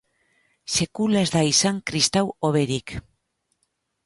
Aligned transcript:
Sekula 0.75 1.21
ez 1.25 1.29
da 1.35 1.43
izan 1.49 1.79
kristau 1.91 2.25
hoberik! 2.49 2.97